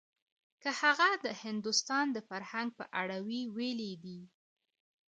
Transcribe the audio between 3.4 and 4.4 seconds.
ويلي دي.